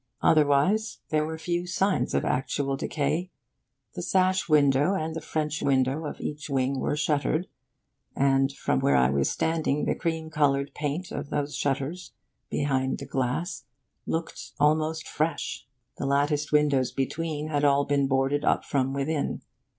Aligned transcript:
Otherwise, 0.23 0.97
there 1.11 1.23
were 1.27 1.37
few 1.37 1.67
signs 1.67 2.15
of 2.15 2.25
actual 2.25 2.75
decay. 2.75 3.29
The 3.93 4.01
sash 4.01 4.49
window 4.49 4.95
and 4.95 5.15
the 5.15 5.21
French 5.21 5.61
window 5.61 6.07
of 6.07 6.19
each 6.19 6.49
wing 6.49 6.79
were 6.79 6.95
shuttered, 6.97 7.45
and, 8.15 8.51
from 8.51 8.79
where 8.79 8.95
I 8.95 9.11
was 9.11 9.29
standing, 9.29 9.85
the 9.85 9.93
cream 9.93 10.31
coloured 10.31 10.73
paint 10.73 11.11
of 11.11 11.29
those 11.29 11.55
shutters 11.55 12.13
behind 12.49 12.97
the 12.97 13.05
glass 13.05 13.65
looked 14.07 14.53
almost 14.59 15.07
fresh. 15.07 15.67
The 15.99 16.07
latticed 16.07 16.51
windows 16.51 16.91
between 16.91 17.49
had 17.49 17.63
all 17.63 17.85
been 17.85 18.07
boarded 18.07 18.43
up 18.43 18.65
from 18.65 18.93
within. 18.93 19.43